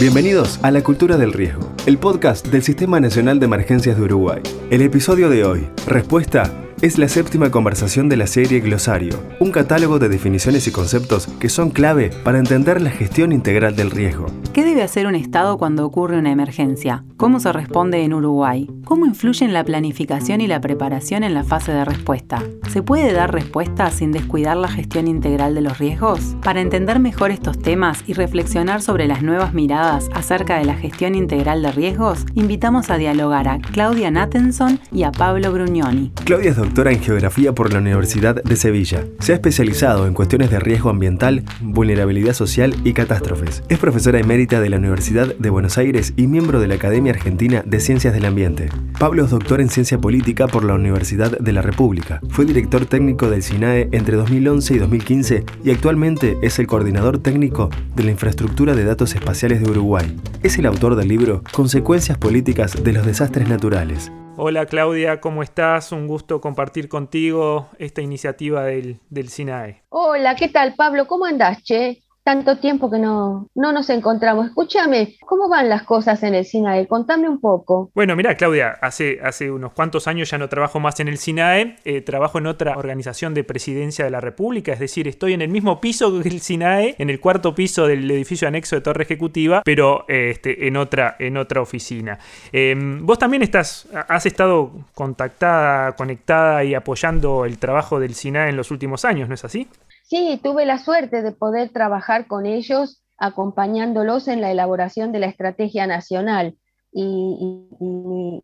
Bienvenidos 0.00 0.58
a 0.62 0.70
La 0.70 0.82
Cultura 0.82 1.18
del 1.18 1.34
Riesgo, 1.34 1.74
el 1.84 1.98
podcast 1.98 2.46
del 2.46 2.62
Sistema 2.62 3.00
Nacional 3.00 3.38
de 3.38 3.44
Emergencias 3.44 3.98
de 3.98 4.02
Uruguay. 4.04 4.40
El 4.70 4.80
episodio 4.80 5.28
de 5.28 5.44
hoy, 5.44 5.68
Respuesta 5.86 6.50
es 6.82 6.96
la 6.96 7.08
séptima 7.08 7.50
conversación 7.50 8.08
de 8.08 8.16
la 8.16 8.26
serie 8.26 8.60
Glosario, 8.60 9.22
un 9.38 9.52
catálogo 9.52 9.98
de 9.98 10.08
definiciones 10.08 10.66
y 10.66 10.72
conceptos 10.72 11.26
que 11.26 11.50
son 11.50 11.68
clave 11.68 12.10
para 12.24 12.38
entender 12.38 12.80
la 12.80 12.88
gestión 12.90 13.32
integral 13.32 13.76
del 13.76 13.90
riesgo. 13.90 14.26
¿Qué 14.54 14.64
debe 14.64 14.82
hacer 14.82 15.06
un 15.06 15.14
Estado 15.14 15.58
cuando 15.58 15.84
ocurre 15.84 16.18
una 16.18 16.32
emergencia? 16.32 17.04
¿Cómo 17.18 17.38
se 17.38 17.52
responde 17.52 18.02
en 18.02 18.14
Uruguay? 18.14 18.66
¿Cómo 18.86 19.04
influyen 19.04 19.52
la 19.52 19.62
planificación 19.62 20.40
y 20.40 20.46
la 20.46 20.62
preparación 20.62 21.22
en 21.22 21.34
la 21.34 21.44
fase 21.44 21.70
de 21.70 21.84
respuesta? 21.84 22.42
¿Se 22.70 22.82
puede 22.82 23.12
dar 23.12 23.32
respuesta 23.32 23.90
sin 23.90 24.10
descuidar 24.10 24.56
la 24.56 24.68
gestión 24.68 25.06
integral 25.06 25.54
de 25.54 25.60
los 25.60 25.78
riesgos? 25.78 26.36
Para 26.42 26.62
entender 26.62 26.98
mejor 26.98 27.30
estos 27.30 27.58
temas 27.58 28.02
y 28.06 28.14
reflexionar 28.14 28.80
sobre 28.80 29.06
las 29.06 29.22
nuevas 29.22 29.52
miradas 29.52 30.08
acerca 30.14 30.58
de 30.58 30.64
la 30.64 30.76
gestión 30.76 31.14
integral 31.14 31.62
de 31.62 31.72
riesgos, 31.72 32.24
invitamos 32.34 32.88
a 32.88 32.96
dialogar 32.96 33.48
a 33.48 33.58
Claudia 33.58 34.10
Nattenson 34.10 34.80
y 34.92 35.02
a 35.02 35.12
Pablo 35.12 35.52
Brugnoni. 35.52 36.12
Claudia 36.24 36.50
es 36.50 36.56
doctora 36.70 36.92
en 36.92 37.02
Geografía 37.02 37.52
por 37.52 37.72
la 37.72 37.80
Universidad 37.80 38.44
de 38.44 38.54
Sevilla. 38.54 39.04
Se 39.18 39.32
ha 39.32 39.34
especializado 39.34 40.06
en 40.06 40.14
cuestiones 40.14 40.52
de 40.52 40.60
riesgo 40.60 40.88
ambiental, 40.88 41.42
vulnerabilidad 41.60 42.32
social 42.32 42.76
y 42.84 42.92
catástrofes. 42.92 43.64
Es 43.68 43.80
profesora 43.80 44.20
emérita 44.20 44.60
de 44.60 44.70
la 44.70 44.76
Universidad 44.76 45.34
de 45.34 45.50
Buenos 45.50 45.78
Aires 45.78 46.12
y 46.16 46.28
miembro 46.28 46.60
de 46.60 46.68
la 46.68 46.76
Academia 46.76 47.12
Argentina 47.12 47.64
de 47.66 47.80
Ciencias 47.80 48.14
del 48.14 48.24
Ambiente. 48.24 48.68
Pablo 49.00 49.24
es 49.24 49.30
doctor 49.30 49.60
en 49.60 49.68
Ciencia 49.68 49.98
Política 49.98 50.46
por 50.46 50.62
la 50.62 50.74
Universidad 50.74 51.36
de 51.36 51.52
la 51.52 51.60
República. 51.60 52.20
Fue 52.28 52.44
director 52.44 52.86
técnico 52.86 53.28
del 53.28 53.42
SINAE 53.42 53.88
entre 53.90 54.14
2011 54.14 54.72
y 54.72 54.78
2015 54.78 55.44
y 55.64 55.70
actualmente 55.72 56.38
es 56.40 56.60
el 56.60 56.68
coordinador 56.68 57.18
técnico 57.18 57.68
de 57.96 58.04
la 58.04 58.12
infraestructura 58.12 58.76
de 58.76 58.84
datos 58.84 59.16
espaciales 59.16 59.60
de 59.60 59.68
Uruguay. 59.68 60.16
Es 60.44 60.56
el 60.56 60.66
autor 60.66 60.94
del 60.94 61.08
libro 61.08 61.42
Consecuencias 61.50 62.16
políticas 62.16 62.84
de 62.84 62.92
los 62.92 63.04
desastres 63.04 63.48
naturales. 63.48 64.12
Hola 64.42 64.64
Claudia, 64.64 65.20
¿cómo 65.20 65.42
estás? 65.42 65.92
Un 65.92 66.06
gusto 66.06 66.40
compartir 66.40 66.88
contigo 66.88 67.68
esta 67.78 68.00
iniciativa 68.00 68.64
del, 68.64 68.98
del 69.10 69.28
SINAE. 69.28 69.82
Hola, 69.90 70.34
¿qué 70.34 70.48
tal 70.48 70.76
Pablo? 70.76 71.06
¿Cómo 71.06 71.26
andás, 71.26 71.62
che? 71.62 72.00
Tanto 72.22 72.58
tiempo 72.58 72.90
que 72.90 72.98
no, 72.98 73.48
no 73.54 73.72
nos 73.72 73.88
encontramos. 73.90 74.46
Escúchame, 74.46 75.16
¿cómo 75.26 75.48
van 75.48 75.68
las 75.68 75.82
cosas 75.84 76.22
en 76.22 76.34
el 76.34 76.44
SINAE? 76.44 76.86
Contame 76.86 77.28
un 77.28 77.40
poco. 77.40 77.90
Bueno, 77.94 78.14
mira, 78.16 78.36
Claudia, 78.36 78.78
hace, 78.80 79.18
hace 79.22 79.50
unos 79.50 79.72
cuantos 79.72 80.06
años 80.06 80.30
ya 80.30 80.38
no 80.38 80.48
trabajo 80.48 80.80
más 80.80 81.00
en 81.00 81.08
el 81.08 81.18
SINAE, 81.18 81.76
eh, 81.84 82.00
trabajo 82.02 82.38
en 82.38 82.46
otra 82.46 82.76
organización 82.76 83.34
de 83.34 83.44
presidencia 83.44 84.04
de 84.04 84.10
la 84.10 84.20
República, 84.20 84.72
es 84.72 84.80
decir, 84.80 85.08
estoy 85.08 85.32
en 85.32 85.42
el 85.42 85.48
mismo 85.48 85.80
piso 85.80 86.20
que 86.22 86.28
el 86.28 86.40
SINAE, 86.40 86.96
en 86.98 87.10
el 87.10 87.20
cuarto 87.20 87.54
piso 87.54 87.86
del 87.86 88.10
edificio 88.10 88.46
anexo 88.46 88.76
de 88.76 88.82
Torre 88.82 89.04
Ejecutiva, 89.04 89.62
pero 89.64 90.04
este, 90.08 90.66
en, 90.66 90.76
otra, 90.76 91.16
en 91.18 91.36
otra 91.36 91.62
oficina. 91.62 92.18
Em, 92.52 93.04
vos 93.04 93.18
también 93.18 93.42
estás, 93.42 93.88
has 94.08 94.26
estado 94.26 94.72
contactada, 94.94 95.92
conectada 95.92 96.64
y 96.64 96.74
apoyando 96.74 97.44
el 97.44 97.58
trabajo 97.58 97.98
del 97.98 98.14
SINAE 98.14 98.50
en 98.50 98.56
los 98.56 98.70
últimos 98.70 99.04
años, 99.04 99.28
¿no 99.28 99.34
es 99.34 99.44
así? 99.44 99.68
Sí, 100.10 100.40
tuve 100.42 100.66
la 100.66 100.78
suerte 100.78 101.22
de 101.22 101.30
poder 101.30 101.68
trabajar 101.68 102.26
con 102.26 102.44
ellos 102.44 103.00
acompañándolos 103.16 104.26
en 104.26 104.40
la 104.40 104.50
elaboración 104.50 105.12
de 105.12 105.20
la 105.20 105.26
estrategia 105.26 105.86
nacional. 105.86 106.56
Y, 106.92 107.68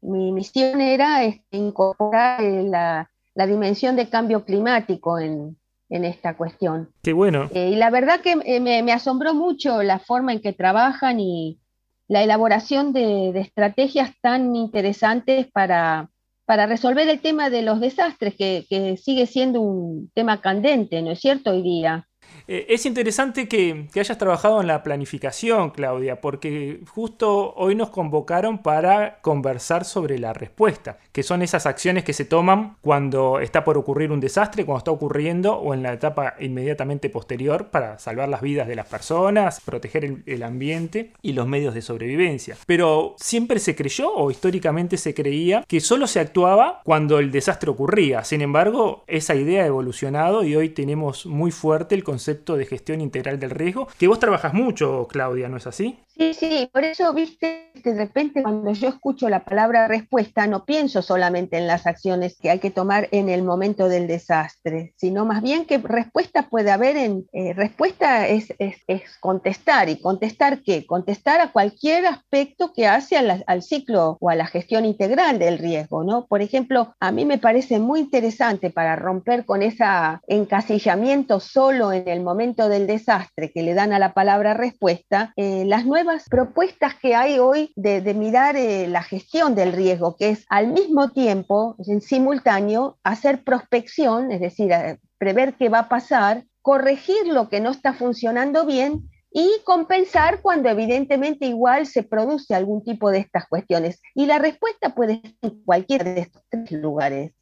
mi, 0.00 0.30
misión 0.30 0.80
era 0.80 1.24
este, 1.24 1.56
incorporar 1.56 2.40
eh, 2.40 2.62
la, 2.62 3.10
dimensión 3.48 3.96
de 3.96 4.08
cambio 4.08 4.44
climático 4.44 5.18
en, 5.18 5.56
esta 5.88 6.36
cuestión. 6.36 6.90
Qué 7.02 7.12
bueno. 7.12 7.50
Eh, 7.52 7.70
y 7.70 7.74
la 7.74 7.90
verdad 7.90 8.20
que 8.20 8.36
eh, 8.44 8.60
me, 8.60 8.92
asombró 8.92 9.34
mucho 9.34 9.82
la 9.82 9.98
forma 9.98 10.32
en 10.32 10.40
que 10.40 10.52
trabajan 10.52 11.18
y 11.18 11.58
la 12.06 12.22
elaboración 12.22 12.92
de 12.92 13.30
estrategias 13.40 14.12
tan 14.20 14.54
interesantes 14.54 15.48
para, 15.50 16.10
para 16.46 16.66
resolver 16.66 17.08
el 17.08 17.20
tema 17.20 17.50
de 17.50 17.62
los 17.62 17.80
desastres, 17.80 18.34
que, 18.36 18.96
sigue 19.02 19.26
siendo 19.26 19.60
un 19.60 20.10
tema 20.14 20.40
candente, 20.40 21.02
¿no 21.02 21.10
es 21.10 21.20
cierto, 21.20 21.50
hoy 21.50 21.62
día? 21.62 22.08
Eh, 22.48 22.66
es 22.68 22.86
interesante 22.86 23.48
que, 23.48 23.88
hayas 23.96 24.18
trabajado 24.18 24.60
en 24.60 24.66
la 24.66 24.82
planificación, 24.82 25.70
Claudia, 25.70 26.20
porque 26.20 26.80
justo 26.88 27.54
hoy 27.56 27.74
nos 27.74 27.90
convocaron 27.90 28.58
para 28.58 29.18
conversar 29.20 29.84
sobre 29.84 30.18
la 30.18 30.32
respuesta, 30.32 30.98
que 31.12 31.22
son 31.22 31.42
esas 31.42 31.66
acciones 31.66 32.04
que 32.04 32.12
se 32.12 32.24
toman 32.24 32.76
cuando 32.82 33.40
está 33.40 33.64
por 33.64 33.78
ocurrir 33.78 34.12
un 34.12 34.20
desastre, 34.20 34.64
cuando 34.64 34.78
está 34.78 34.90
ocurriendo 34.90 35.54
o 35.54 35.74
en 35.74 35.82
la 35.82 35.92
etapa 35.92 36.34
inmediatamente 36.38 37.10
posterior 37.10 37.68
para 37.70 37.98
salvar 37.98 38.28
las 38.28 38.42
vidas 38.42 38.68
de 38.68 38.76
las 38.76 38.86
personas, 38.86 39.60
proteger 39.64 40.04
el, 40.04 40.22
el 40.26 40.42
ambiente 40.42 41.12
y 41.22 41.32
los 41.32 41.48
medios 41.48 41.74
de 41.74 41.82
sobrevivencia. 41.82 42.56
Pero 42.66 43.16
siempre 43.18 43.58
se 43.58 43.74
creyó 43.74 44.12
o 44.12 44.30
históricamente 44.30 44.98
se 44.98 45.14
creía 45.14 45.64
que 45.66 45.80
solo 45.80 46.06
se 46.06 46.20
actuaba 46.20 46.82
cuando 46.84 47.18
el 47.18 47.32
desastre 47.32 47.70
ocurría. 47.70 48.22
Sin 48.24 48.42
embargo, 48.42 49.04
esa 49.06 49.34
idea 49.34 49.64
ha 49.64 49.66
evolucionado 49.66 50.44
y 50.44 50.54
hoy 50.54 50.68
tenemos 50.68 51.26
muy 51.26 51.50
fuerte 51.50 51.94
el 51.94 52.04
concepto 52.04 52.35
de 52.44 52.66
gestión 52.66 53.00
integral 53.00 53.38
del 53.38 53.50
riesgo, 53.50 53.88
que 53.98 54.08
vos 54.08 54.18
trabajas 54.18 54.54
mucho, 54.54 55.06
Claudia, 55.08 55.48
¿no 55.48 55.56
es 55.56 55.66
así? 55.66 55.98
Sí, 56.18 56.32
sí, 56.32 56.70
por 56.72 56.82
eso, 56.82 57.12
viste, 57.12 57.72
de 57.74 57.94
repente 57.94 58.42
cuando 58.42 58.72
yo 58.72 58.88
escucho 58.88 59.28
la 59.28 59.44
palabra 59.44 59.86
respuesta, 59.86 60.46
no 60.46 60.64
pienso 60.64 61.02
solamente 61.02 61.58
en 61.58 61.66
las 61.66 61.86
acciones 61.86 62.38
que 62.40 62.48
hay 62.48 62.58
que 62.58 62.70
tomar 62.70 63.08
en 63.10 63.28
el 63.28 63.42
momento 63.42 63.90
del 63.90 64.06
desastre, 64.06 64.94
sino 64.96 65.26
más 65.26 65.42
bien 65.42 65.66
que 65.66 65.76
respuesta 65.76 66.48
puede 66.48 66.70
haber 66.70 66.96
en, 66.96 67.26
eh, 67.34 67.52
respuesta 67.52 68.28
es, 68.28 68.46
es, 68.58 69.18
contestar, 69.20 69.90
y 69.90 70.00
contestar 70.00 70.62
qué? 70.62 70.86
Contestar 70.86 71.42
a 71.42 71.52
cualquier 71.52 72.06
aspecto 72.06 72.72
que 72.72 72.86
hace 72.86 73.18
al 73.18 73.62
ciclo 73.62 74.16
o 74.18 74.30
a 74.30 74.36
la 74.36 74.46
gestión 74.46 74.86
integral 74.86 75.38
del 75.38 75.58
riesgo, 75.58 76.02
¿no? 76.02 76.24
Por 76.26 76.40
ejemplo, 76.40 76.94
a 76.98 77.12
mí 77.12 77.26
me 77.26 77.36
parece 77.36 77.78
muy 77.78 78.00
interesante 78.00 78.70
para 78.70 78.96
romper 78.96 79.44
con 79.44 79.60
ese 79.60 79.84
encasillamiento 80.28 81.40
solo 81.40 81.92
en 81.92 82.08
el 82.08 82.22
momento 82.22 82.70
del 82.70 82.86
desastre 82.86 83.52
que 83.52 83.62
le 83.62 83.74
dan 83.74 83.92
a 83.92 83.98
la 83.98 84.14
palabra 84.14 84.54
respuesta, 84.54 85.34
eh, 85.36 85.64
las 85.66 85.84
nuevas 85.84 86.05
propuestas 86.28 86.94
que 86.94 87.14
hay 87.14 87.38
hoy 87.38 87.72
de, 87.76 88.14
mirar 88.14 88.56
eh, 88.56 88.86
la 88.88 89.02
gestión 89.02 89.54
del 89.54 89.72
riesgo, 89.72 90.16
que 90.16 90.30
es 90.30 90.44
al 90.48 90.68
mismo 90.68 91.10
tiempo, 91.10 91.76
en 91.86 92.00
simultáneo, 92.00 92.98
hacer 93.02 93.44
prospección, 93.44 94.32
es 94.32 94.40
decir, 94.40 94.72
eh, 94.72 94.98
prever 95.18 95.54
qué 95.54 95.68
va 95.68 95.80
a 95.80 95.88
pasar, 95.88 96.44
corregir 96.62 97.26
lo 97.26 97.48
que 97.48 97.60
no 97.60 97.70
está 97.70 97.94
funcionando 97.94 98.66
bien 98.66 99.08
y 99.30 99.48
compensar 99.64 100.40
cuando 100.40 100.68
evidentemente 100.68 101.46
igual 101.46 101.86
se 101.86 102.02
produce 102.02 102.54
algún 102.54 102.82
tipo 102.82 103.10
de 103.10 103.18
estas 103.18 103.46
cuestiones. 103.46 104.00
Y 104.14 104.26
la 104.26 104.38
respuesta 104.38 104.94
puede 104.94 105.20
ser 105.20 105.34
en 105.42 105.62
cualquiera 105.62 106.04
de 106.04 106.20
estos 106.20 106.42
tres 106.48 106.72
lugares. 106.72 107.32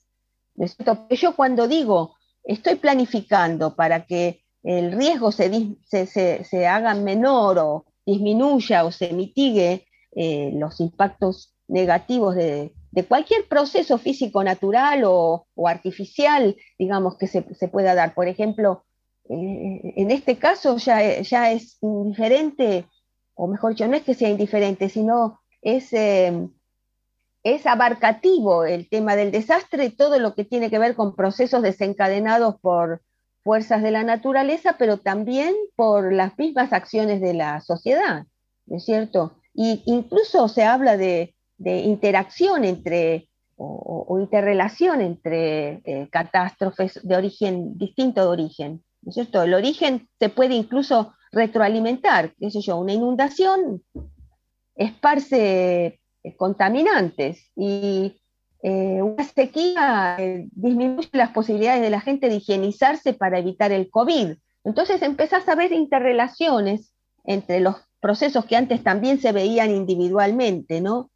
Yo 1.10 1.36
cuando 1.36 1.68
digo, 1.68 2.16
estoy 2.42 2.76
planificando 2.76 3.76
para 3.76 4.06
que 4.06 4.42
el 4.62 4.92
riesgo 4.92 5.30
se, 5.30 5.76
se, 5.84 6.06
se 6.44 6.66
haga 6.66 6.94
menor 6.94 7.58
o, 7.58 7.84
disminuya 8.06 8.84
o 8.84 8.92
se 8.92 9.12
mitigue 9.12 9.86
eh, 10.16 10.52
los 10.54 10.80
impactos 10.80 11.54
negativos 11.68 12.34
de, 12.34 12.72
cualquier 13.08 13.48
proceso 13.48 13.98
físico 13.98 14.44
natural 14.44 15.02
o, 15.04 15.46
artificial, 15.66 16.56
digamos, 16.78 17.16
que 17.16 17.26
se, 17.26 17.42
pueda 17.42 17.94
dar. 17.94 18.14
Por 18.14 18.28
ejemplo, 18.28 18.84
eh, 19.28 19.94
en 19.96 20.10
este 20.12 20.36
caso 20.36 20.76
ya, 20.76 21.02
es 21.02 21.78
indiferente, 21.80 22.86
o 23.34 23.48
mejor 23.48 23.72
dicho, 23.72 23.88
no 23.88 23.96
es 23.96 24.04
que 24.04 24.14
sea 24.14 24.28
indiferente, 24.28 24.88
sino 24.88 25.40
es, 25.62 25.92
eh, 25.92 26.48
es 27.42 27.66
abarcativo 27.66 28.64
el 28.64 28.88
tema 28.88 29.16
del 29.16 29.32
desastre, 29.32 29.90
todo 29.90 30.20
lo 30.20 30.36
que 30.36 30.44
tiene 30.44 30.70
que 30.70 30.78
ver 30.78 30.94
con 30.94 31.16
procesos 31.16 31.62
desencadenados 31.62 32.60
por 32.60 33.02
fuerzas 33.44 33.82
de 33.82 33.90
la 33.90 34.02
naturaleza, 34.02 34.76
pero 34.78 34.96
también 34.96 35.54
por 35.76 36.12
las 36.12 36.36
mismas 36.38 36.72
acciones 36.72 37.20
de 37.20 37.34
la 37.34 37.60
sociedad, 37.60 38.24
¿no 38.66 38.78
es 38.78 38.84
cierto? 38.84 39.36
Y 39.52 39.82
incluso 39.86 40.48
se 40.48 40.64
habla 40.64 40.96
de, 40.96 41.34
interacción 41.58 42.64
entre 42.64 43.28
o, 43.56 44.18
interrelación 44.20 45.00
entre 45.00 45.80
eh, 45.84 46.08
catástrofes 46.10 47.00
de 47.02 47.16
origen 47.16 47.78
distinto 47.78 48.22
de 48.22 48.26
origen, 48.26 48.82
¿no 49.02 49.10
es 49.10 49.14
cierto? 49.14 49.42
El 49.42 49.54
origen 49.54 50.08
se 50.18 50.28
puede 50.30 50.54
incluso 50.54 51.14
retroalimentar, 51.30 52.34
qué 52.40 52.50
sé 52.50 52.60
yo, 52.60 52.78
una 52.78 52.92
inundación 52.92 53.82
esparce 54.74 56.00
eh, 56.24 56.36
contaminantes 56.36 57.52
y 57.54 58.20
eh, 58.66 59.02
una 59.02 59.22
sequía 59.24 60.16
eh, 60.18 60.48
disminuye 60.52 61.10
las 61.12 61.32
posibilidades 61.32 61.82
de 61.82 61.90
la 61.90 62.00
gente 62.00 62.30
de 62.30 62.36
higienizarse 62.36 63.12
para 63.12 63.38
evitar 63.38 63.72
el 63.72 63.90
COVID. 63.90 64.38
Entonces 64.64 65.02
empezás 65.02 65.46
a 65.50 65.54
ver 65.54 65.70
interrelaciones 65.72 66.94
entre 67.24 67.60
los 67.60 67.76
procesos 68.00 68.46
que 68.46 68.56
antes 68.56 68.82
también 68.82 69.20
se 69.20 69.32
veían 69.32 69.70
individualmente, 69.70 70.80
¿no? 70.80 71.10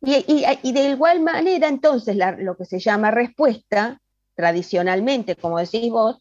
Y, 0.00 0.72
de 0.72 0.90
igual 0.90 1.22
manera, 1.22 1.66
entonces, 1.66 2.16
lo 2.38 2.56
que 2.56 2.66
se 2.66 2.78
llama 2.78 3.10
respuesta, 3.10 4.00
tradicionalmente, 4.36 5.34
como 5.34 5.58
decís 5.58 5.90
vos, 5.90 6.18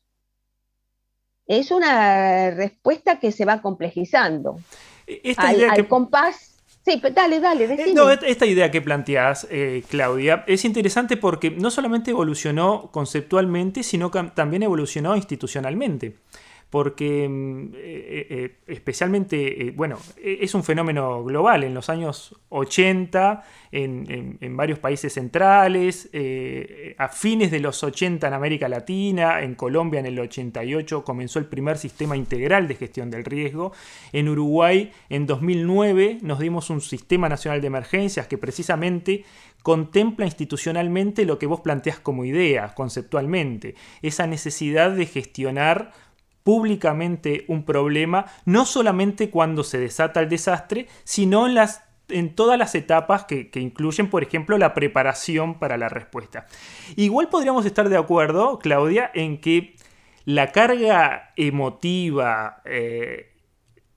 es 1.45 1.69
una 1.69 2.49
respuesta 2.49 3.19
que 3.19 3.31
se 3.31 3.45
va 3.45 3.61
complejizando. 3.61 4.57
esta 5.05 5.49
al, 5.49 5.57
idea 5.57 5.87
compás 5.87 6.54
Sí, 6.85 7.01
dale, 7.13 7.39
dale, 7.39 7.63
eh, 7.63 7.67
decime. 7.67 7.93
No, 7.95 8.11
esta 8.11 8.45
idea 8.45 8.69
que 8.69 8.79
planteas, 8.81 9.47
eh, 9.49 9.83
Claudia, 9.89 10.43
es 10.45 10.65
interesante 10.65 11.17
porque 11.17 11.49
no 11.49 11.71
solamente 11.71 12.11
evolucionó 12.11 12.89
conceptualmente, 12.91 13.81
sino 13.81 14.11
que 14.11 14.21
también 14.35 14.61
evolucionó 14.61 15.15
institucionalmente 15.15 16.15
porque 16.69 17.27
mm, 17.29 17.73
eh, 17.75 18.27
eh, 18.29 18.57
especialmente, 18.67 19.67
eh, 19.67 19.71
bueno, 19.71 19.97
e, 20.17 20.39
es 20.41 20.53
un 20.55 20.63
fenómeno 20.63 21.23
global. 21.23 21.63
En 21.63 21.73
los 21.73 21.89
años 21.89 22.35
80, 22.49 23.43
en, 23.71 24.57
varios 24.57 24.79
países 24.79 25.13
centrales, 25.13 26.09
a 26.97 27.09
fines 27.09 27.51
de 27.51 27.59
los 27.59 27.83
80 27.83 28.27
en 28.27 28.33
América 28.33 28.69
Latina, 28.69 29.41
en 29.41 29.55
Colombia 29.55 29.99
en 29.99 30.05
el 30.05 30.17
88 30.17 31.03
comenzó 31.03 31.39
el 31.39 31.45
primer 31.45 31.77
sistema 31.77 32.15
integral 32.15 32.67
de 32.67 32.75
gestión 32.75 33.11
del 33.11 33.25
riesgo. 33.25 33.73
En 34.13 34.29
Uruguay, 34.29 34.91
en 35.09 35.25
2009, 35.25 36.19
nos 36.21 36.39
dimos 36.39 36.69
un 36.69 36.79
sistema 36.79 37.27
nacional 37.27 37.59
de 37.59 37.67
emergencias 37.67 38.27
que 38.27 38.37
precisamente 38.37 39.25
contempla 39.65 40.25
institucionalmente 40.25 41.25
lo 41.25 41.39
que 41.39 41.47
vos 41.47 41.61
planteas 41.61 41.99
como 41.99 42.23
idea, 42.23 42.75
conceptualmente, 42.75 43.73
esa 44.03 44.27
necesidad 44.27 44.91
de 44.91 45.07
gestionar 45.07 45.91
públicamente 46.45 47.43
un 47.47 47.63
problema, 47.63 48.27
no 48.45 48.67
solamente 48.67 49.31
cuando 49.31 49.63
se 49.63 49.79
desata 49.79 50.19
el 50.19 50.29
desastre, 50.29 50.85
sino 51.03 51.47
en, 51.47 51.55
las, 51.55 51.83
en 52.07 52.35
todas 52.35 52.59
las 52.59 52.75
etapas 52.75 53.25
que, 53.25 53.49
incluyen, 53.55 54.11
por 54.11 54.21
ejemplo, 54.21 54.55
la 54.59 54.75
preparación 54.75 55.57
para 55.57 55.75
la 55.75 55.89
respuesta. 55.89 56.45
Igual 56.95 57.29
podríamos 57.29 57.65
estar 57.65 57.89
de 57.89 57.97
acuerdo, 57.97 58.59
Claudia, 58.59 59.09
en 59.15 59.41
que 59.41 59.75
la 60.23 60.51
carga 60.51 61.33
emotiva 61.35 62.61
eh, 62.63 63.33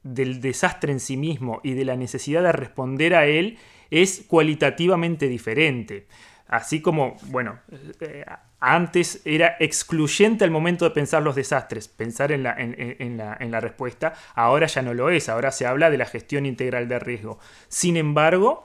del 0.03 0.41
desastre 0.41 0.91
en 0.91 1.01
sí 1.01 1.19
mismo 1.19 1.61
y 1.63 1.73
de 1.73 1.85
la 1.85 1.97
necesidad 1.97 2.43
de 2.43 2.53
responder 2.53 3.15
a 3.15 3.27
él 3.27 3.59
es 3.91 4.25
cualitativamente 4.27 5.29
diferente. 5.29 6.07
Así 6.49 6.81
como, 6.81 7.17
bueno, 7.27 7.59
eh, 8.01 8.25
antes 8.59 9.21
era 9.27 9.57
excluyente 9.61 10.45
al 10.45 10.51
momento 10.51 10.87
de 10.87 10.93
pensar 10.93 11.23
los 11.23 11.37
desastres, 11.37 11.89
pensar 11.89 12.33
en 12.33 12.43
la, 12.43 12.57
en, 12.59 13.17
la, 13.19 13.61
respuesta, 13.61 14.15
ahora 14.35 14.67
ya 14.67 14.81
no 14.81 14.95
lo 14.95 15.11
es, 15.11 15.29
ahora 15.29 15.53
se 15.53 15.67
habla 15.67 15.91
de 15.91 15.99
la 15.99 16.07
gestión 16.07 16.47
integral 16.47 16.89
de 16.89 16.99
riesgo. 16.99 17.39
Sin 17.69 17.99
embargo, 17.99 18.65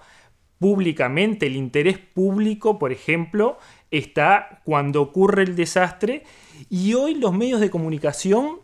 públicamente, 0.59 1.45
el 1.47 1.57
interés 1.57 1.97
público, 1.97 2.79
por 2.79 2.93
ejemplo, 2.93 3.59
está 3.91 4.61
cuando 4.63 5.01
ocurre 5.01 5.43
el 5.43 5.57
desastre 5.57 6.23
y 6.69 6.93
hoy 6.93 7.15
los 7.15 7.33
medios 7.33 7.59
de 7.59 7.69
comunicación 7.69 8.61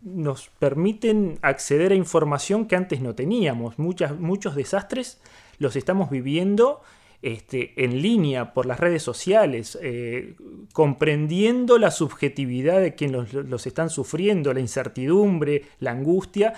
nos 0.00 0.48
permiten 0.48 1.38
acceder 1.42 1.92
a 1.92 1.96
información 1.96 2.66
que 2.66 2.76
antes 2.76 3.02
no 3.02 3.14
teníamos. 3.14 3.78
muchos 3.78 4.54
desastres 4.54 5.20
los 5.58 5.76
estamos 5.76 6.10
viviendo 6.10 6.80
este, 7.22 7.72
en 7.84 8.02
línea 8.02 8.52
por 8.52 8.66
las 8.66 8.78
redes 8.78 9.02
sociales, 9.02 9.78
eh, 9.82 10.34
comprendiendo 10.72 11.78
la 11.78 11.90
subjetividad 11.90 12.80
de 12.80 12.94
quienes 12.94 13.32
los, 13.32 13.66
están 13.66 13.90
sufriendo, 13.90 14.52
la 14.52 14.60
incertidumbre, 14.60 15.64
la 15.80 15.92
angustia, 15.92 16.54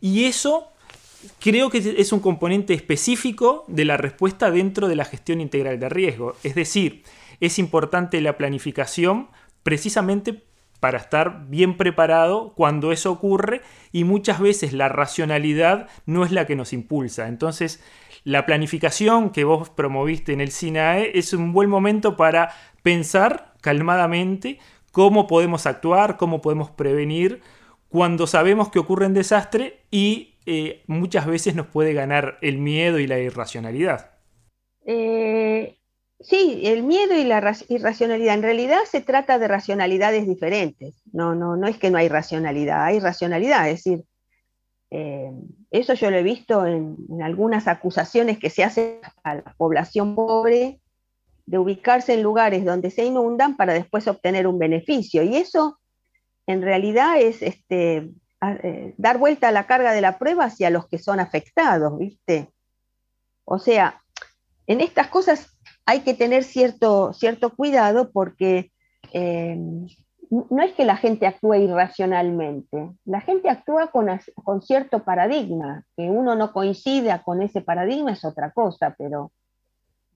y 0.00 0.24
eso 0.24 0.68
creo 1.40 1.70
que 1.70 1.96
es 1.98 2.12
un 2.12 2.20
componente 2.20 2.74
específico 2.74 3.64
de 3.68 3.84
la 3.84 3.96
respuesta 3.96 4.50
dentro 4.50 4.88
de 4.88 4.96
la 4.96 5.04
gestión 5.04 5.40
integral 5.40 5.80
de 5.80 5.88
riesgo. 5.88 6.36
Es 6.42 6.54
decir, 6.54 7.02
es 7.40 7.58
importante 7.58 8.20
la 8.20 8.36
planificación 8.36 9.28
precisamente 9.62 10.44
para 10.80 10.98
estar 10.98 11.46
bien 11.48 11.76
preparado 11.76 12.52
cuando 12.54 12.92
eso 12.92 13.10
ocurre 13.10 13.62
y 13.92 14.04
muchas 14.04 14.40
veces 14.40 14.72
la 14.72 14.88
racionalidad 14.88 15.88
no 16.04 16.24
es 16.24 16.32
la 16.32 16.46
que 16.46 16.56
nos 16.56 16.72
impulsa. 16.72 17.28
Entonces, 17.28 17.82
la 18.26 18.44
planificación 18.44 19.30
que 19.30 19.44
vos 19.44 19.70
promoviste 19.70 20.32
en 20.32 20.40
el 20.40 20.50
SINAE 20.50 21.12
es 21.16 21.32
un 21.32 21.52
buen 21.52 21.70
momento 21.70 22.16
para 22.16 22.50
pensar 22.82 23.54
calmadamente 23.60 24.58
cómo 24.90 25.28
podemos 25.28 25.64
actuar, 25.64 26.16
cómo 26.16 26.42
podemos 26.42 26.72
prevenir 26.72 27.40
cuando 27.88 28.26
sabemos 28.26 28.68
que 28.68 28.80
ocurre 28.80 29.06
un 29.06 29.14
desastre 29.14 29.78
y 29.92 30.34
eh, 30.44 30.82
muchas 30.88 31.24
veces 31.24 31.54
nos 31.54 31.68
puede 31.68 31.92
ganar 31.92 32.38
el 32.42 32.58
miedo 32.58 32.98
y 32.98 33.06
la 33.06 33.20
irracionalidad. 33.20 34.10
Eh, 34.84 35.78
sí, 36.18 36.62
el 36.64 36.82
miedo 36.82 37.16
y 37.16 37.22
la 37.22 37.54
irracionalidad. 37.68 38.34
En 38.34 38.42
realidad 38.42 38.80
se 38.90 39.02
trata 39.02 39.38
de 39.38 39.46
racionalidades 39.46 40.26
diferentes. 40.26 41.00
No, 41.12 41.36
no, 41.36 41.56
no 41.56 41.68
es 41.68 41.78
que 41.78 41.92
no 41.92 41.98
hay 41.98 42.08
racionalidad, 42.08 42.86
hay 42.86 42.98
racionalidad. 42.98 43.68
Es 43.68 43.84
decir, 43.84 44.04
eh, 44.98 45.30
eso 45.70 45.92
yo 45.92 46.10
lo 46.10 46.16
he 46.16 46.22
visto 46.22 46.64
en, 46.64 46.96
algunas 47.22 47.68
acusaciones 47.68 48.38
que 48.38 48.48
se 48.48 48.64
hacen 48.64 49.00
a 49.24 49.34
la 49.34 49.54
población 49.58 50.14
pobre 50.14 50.80
de 51.44 51.58
ubicarse 51.58 52.14
en 52.14 52.22
lugares 52.22 52.64
donde 52.64 52.90
se 52.90 53.04
inundan 53.04 53.58
para 53.58 53.74
después 53.74 54.08
obtener 54.08 54.46
un 54.46 54.58
beneficio. 54.58 55.22
Y 55.22 55.36
eso 55.36 55.78
en 56.46 56.62
realidad 56.62 57.20
es 57.20 57.42
este, 57.42 58.10
eh, 58.62 58.94
dar 58.96 59.18
vuelta 59.18 59.48
a 59.48 59.52
la 59.52 59.66
carga 59.66 59.92
de 59.92 60.00
la 60.00 60.18
prueba 60.18 60.46
hacia 60.46 60.70
los 60.70 60.88
que 60.88 60.96
son 60.96 61.20
afectados, 61.20 61.98
¿viste? 61.98 62.48
O 63.44 63.58
sea, 63.58 64.00
en 64.66 64.80
estas 64.80 65.08
cosas 65.08 65.58
hay 65.84 66.00
que 66.00 66.14
tener 66.14 66.42
cierto, 66.42 67.12
cierto 67.12 67.54
cuidado 67.54 68.10
porque 68.12 68.72
eh, 69.12 69.58
no 70.30 70.62
es 70.62 70.72
que 70.74 70.84
la 70.84 70.96
gente 70.96 71.26
actúe 71.26 71.54
irracionalmente, 71.54 72.90
la 73.04 73.20
gente 73.20 73.48
actúa 73.48 73.88
con, 73.88 74.62
cierto 74.62 75.04
paradigma, 75.04 75.84
que 75.96 76.10
uno 76.10 76.34
no 76.34 76.52
coincida 76.52 77.22
con 77.22 77.42
ese 77.42 77.60
paradigma 77.60 78.12
es 78.12 78.24
otra 78.24 78.50
cosa, 78.50 78.94
pero 78.98 79.32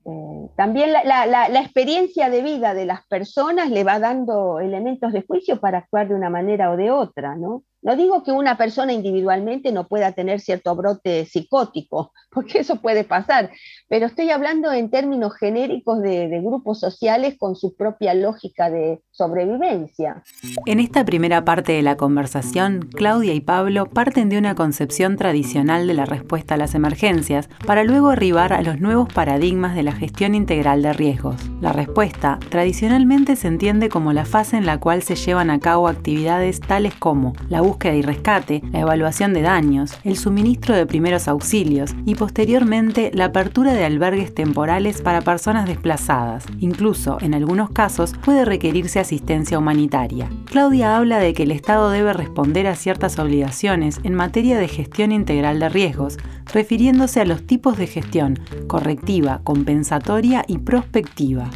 eh, 0.04 0.48
también 0.56 0.92
la, 0.92 1.60
experiencia 1.60 2.30
de 2.30 2.42
vida 2.42 2.74
de 2.74 2.86
las 2.86 3.06
personas 3.06 3.70
le 3.70 3.84
va 3.84 3.98
dando 3.98 4.60
elementos 4.60 5.12
de 5.12 5.22
juicio 5.22 5.60
para 5.60 5.78
actuar 5.78 6.08
de 6.08 6.14
una 6.14 6.30
manera 6.30 6.70
o 6.70 6.76
de 6.76 6.90
otra, 6.90 7.36
¿no? 7.36 7.62
No 7.82 7.96
digo 7.96 8.22
que 8.22 8.30
una 8.30 8.58
persona 8.58 8.92
individualmente 8.92 9.72
no 9.72 9.88
pueda 9.88 10.12
tener 10.12 10.40
cierto 10.40 10.76
brote 10.76 11.24
psicótico, 11.24 12.12
porque 12.30 12.58
eso 12.58 12.76
puede 12.76 13.04
pasar, 13.04 13.50
pero 13.88 14.06
estoy 14.06 14.30
hablando 14.30 14.70
en 14.72 14.90
términos 14.90 15.34
genéricos 15.34 16.00
de, 16.02 16.28
grupos 16.40 16.80
sociales 16.80 17.36
con 17.38 17.56
su 17.56 17.74
propia 17.76 18.14
lógica 18.14 18.70
de 18.70 19.02
sobrevivencia. 19.10 20.22
En 20.66 20.80
esta 20.80 21.04
primera 21.04 21.44
parte 21.44 21.72
de 21.72 21.82
la 21.82 21.96
conversación, 21.96 22.88
Claudia 22.94 23.34
y 23.34 23.40
Pablo 23.40 23.86
parten 23.86 24.28
de 24.28 24.38
una 24.38 24.54
concepción 24.54 25.16
tradicional 25.16 25.86
de 25.86 25.94
la 25.94 26.06
respuesta 26.06 26.54
a 26.54 26.58
las 26.58 26.74
emergencias 26.74 27.48
para 27.66 27.84
luego 27.84 28.10
arribar 28.10 28.52
a 28.52 28.62
los 28.62 28.80
nuevos 28.80 29.12
paradigmas 29.12 29.74
de 29.74 29.82
la 29.82 29.92
gestión 29.92 30.34
integral 30.34 30.82
de 30.82 30.92
riesgos. 30.92 31.36
La 31.60 31.72
respuesta 31.72 32.38
tradicionalmente 32.48 33.36
se 33.36 33.48
entiende 33.48 33.88
como 33.88 34.12
la 34.12 34.24
fase 34.24 34.56
en 34.56 34.66
la 34.66 34.78
cual 34.78 35.02
se 35.02 35.16
llevan 35.16 35.50
a 35.50 35.60
cabo 35.60 35.88
actividades 35.88 36.60
tales 36.60 36.94
como 36.94 37.34
la 37.48 37.62
búsqueda 37.70 37.94
y 37.94 38.02
rescate, 38.02 38.62
la 38.72 38.80
evaluación 38.80 39.32
de 39.32 39.42
daños, 39.42 39.96
el 40.02 40.16
suministro 40.16 40.74
de 40.74 40.86
primeros 40.86 41.28
auxilios 41.28 41.94
y 42.04 42.16
posteriormente 42.16 43.12
la 43.14 43.26
apertura 43.26 43.74
de 43.74 43.84
albergues 43.84 44.34
temporales 44.34 45.02
para 45.02 45.20
personas 45.20 45.66
desplazadas. 45.68 46.46
Incluso, 46.58 47.18
en 47.20 47.32
algunos 47.32 47.70
casos, 47.70 48.14
puede 48.24 48.44
requerirse 48.44 48.98
asistencia 48.98 49.56
humanitaria. 49.56 50.28
Claudia 50.46 50.96
habla 50.96 51.20
de 51.20 51.32
que 51.32 51.44
el 51.44 51.52
Estado 51.52 51.90
debe 51.90 52.12
responder 52.12 52.66
a 52.66 52.74
ciertas 52.74 53.20
obligaciones 53.20 54.00
en 54.02 54.14
materia 54.14 54.58
de 54.58 54.66
gestión 54.66 55.12
integral 55.12 55.60
de 55.60 55.68
riesgos, 55.68 56.18
refiriéndose 56.52 57.20
a 57.20 57.24
los 57.24 57.46
tipos 57.46 57.78
de 57.78 57.86
gestión 57.86 58.40
correctiva, 58.66 59.42
compensatoria 59.44 60.44
y 60.48 60.58
prospectiva. 60.58 61.48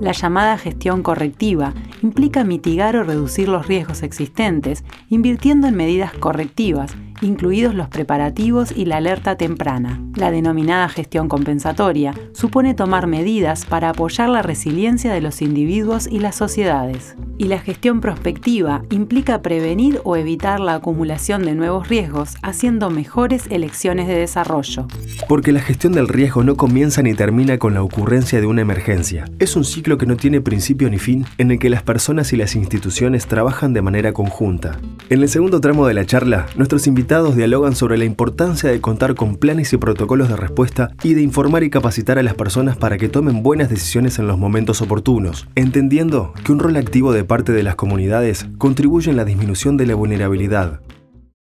La 0.00 0.12
llamada 0.12 0.58
gestión 0.58 1.02
correctiva 1.02 1.74
implica 2.02 2.44
mitigar 2.44 2.96
o 2.96 3.02
reducir 3.02 3.48
los 3.48 3.66
riesgos 3.66 4.02
existentes, 4.02 4.84
invirtiendo 5.08 5.66
en 5.66 5.74
medidas 5.74 6.12
correctivas 6.12 6.96
incluidos 7.20 7.74
los 7.74 7.88
preparativos 7.88 8.72
y 8.72 8.84
la 8.84 8.98
alerta 8.98 9.36
temprana. 9.36 10.00
La 10.16 10.30
denominada 10.30 10.88
gestión 10.88 11.28
compensatoria 11.28 12.14
supone 12.32 12.74
tomar 12.74 13.06
medidas 13.06 13.64
para 13.64 13.90
apoyar 13.90 14.28
la 14.28 14.42
resiliencia 14.42 15.12
de 15.12 15.20
los 15.20 15.42
individuos 15.42 16.06
y 16.06 16.18
las 16.20 16.36
sociedades. 16.36 17.16
Y 17.38 17.44
la 17.44 17.58
gestión 17.60 18.00
prospectiva 18.00 18.82
implica 18.90 19.42
prevenir 19.42 20.00
o 20.04 20.16
evitar 20.16 20.58
la 20.58 20.74
acumulación 20.74 21.44
de 21.44 21.54
nuevos 21.54 21.88
riesgos 21.88 22.36
haciendo 22.42 22.90
mejores 22.90 23.46
elecciones 23.50 24.08
de 24.08 24.14
desarrollo. 24.14 24.88
Porque 25.28 25.52
la 25.52 25.60
gestión 25.60 25.92
del 25.92 26.08
riesgo 26.08 26.42
no 26.42 26.56
comienza 26.56 27.02
ni 27.02 27.14
termina 27.14 27.58
con 27.58 27.74
la 27.74 27.82
ocurrencia 27.82 28.40
de 28.40 28.46
una 28.46 28.62
emergencia. 28.62 29.24
Es 29.38 29.56
un 29.56 29.64
ciclo 29.64 29.98
que 29.98 30.06
no 30.06 30.16
tiene 30.16 30.40
principio 30.40 30.90
ni 30.90 30.98
fin 30.98 31.26
en 31.38 31.50
el 31.52 31.58
que 31.58 31.70
las 31.70 31.82
personas 31.82 32.32
y 32.32 32.36
las 32.36 32.56
instituciones 32.56 33.26
trabajan 33.26 33.72
de 33.72 33.82
manera 33.82 34.12
conjunta. 34.12 34.78
En 35.08 35.22
el 35.22 35.28
segundo 35.28 35.60
tramo 35.60 35.86
de 35.86 35.94
la 35.94 36.04
charla, 36.04 36.46
nuestros 36.56 36.86
invitados 36.86 37.07
dialogan 37.08 37.74
sobre 37.74 37.96
la 37.96 38.04
importancia 38.04 38.70
de 38.70 38.82
contar 38.82 39.14
con 39.14 39.36
planes 39.36 39.72
y 39.72 39.78
protocolos 39.78 40.28
de 40.28 40.36
respuesta 40.36 40.90
y 41.02 41.14
de 41.14 41.22
informar 41.22 41.62
y 41.62 41.70
capacitar 41.70 42.18
a 42.18 42.22
las 42.22 42.34
personas 42.34 42.76
para 42.76 42.98
que 42.98 43.08
tomen 43.08 43.42
buenas 43.42 43.70
decisiones 43.70 44.18
en 44.18 44.26
los 44.26 44.36
momentos 44.36 44.82
oportunos, 44.82 45.48
entendiendo 45.54 46.34
que 46.44 46.52
un 46.52 46.58
rol 46.58 46.76
activo 46.76 47.14
de 47.14 47.24
parte 47.24 47.52
de 47.52 47.62
las 47.62 47.76
comunidades 47.76 48.46
contribuye 48.58 49.10
en 49.10 49.16
la 49.16 49.24
disminución 49.24 49.78
de 49.78 49.86
la 49.86 49.94
vulnerabilidad. 49.94 50.80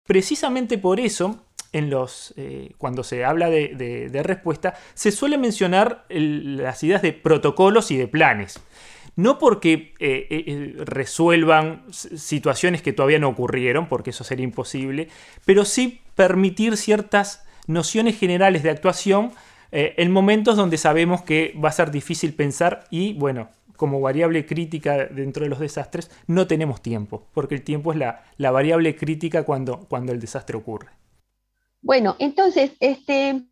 Precisamente 0.07 0.79
por 0.79 1.01
eso, 1.01 1.45
eh, 1.73 2.71
cuando 2.79 3.03
se 3.03 3.25
habla 3.25 3.51
de, 3.51 4.23
respuesta, 4.23 4.75
se 4.95 5.11
suele 5.11 5.37
mencionar 5.37 6.07
las 6.09 6.83
ideas 6.85 7.03
de 7.03 7.13
protocolos 7.13 7.91
y 7.91 7.97
de 7.97 8.07
planes. 8.07 8.61
No 9.17 9.39
porque 9.39 9.95
eh, 9.99 10.27
eh, 10.31 10.75
resuelvan 10.85 11.85
situaciones 11.91 12.83
que 12.83 12.93
todavía 12.93 13.19
no 13.19 13.29
ocurrieron, 13.29 13.89
porque 13.89 14.11
eso 14.11 14.25
sería 14.25 14.45
imposible, 14.45 15.09
pero 15.45 15.65
sí 15.65 16.03
permitir 16.15 16.77
ciertas 16.77 17.45
nociones 17.67 18.19
generales 18.19 18.63
de 18.63 18.71
actuación 18.71 19.33
en 19.73 20.11
momentos 20.11 20.57
donde 20.57 20.79
sabemos 20.79 21.23
que 21.23 21.53
va 21.63 21.69
a 21.69 21.73
ser 21.73 21.91
difícil 21.91 22.33
pensar 22.33 22.85
y, 22.89 23.13
bueno, 23.15 23.49
como 23.77 24.01
variable 24.01 24.47
crítica 24.47 25.07
dentro 25.07 25.45
de 25.45 25.51
los 25.51 25.61
desastres, 25.61 26.11
no 26.27 26.47
tenemos 26.47 26.83
tiempo, 26.83 27.27
porque 27.33 27.55
el 27.55 27.63
tiempo 27.63 27.93
es 27.93 27.99
la, 27.99 28.51
variable 28.51 28.97
crítica 28.97 29.45
cuando, 29.45 29.87
el 30.09 30.21
desastre 30.21 30.57
ocurre. 30.57 30.89
Bueno, 31.83 32.17
entonces, 32.19 32.73
este, 32.81 33.43